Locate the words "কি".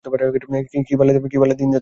0.85-0.93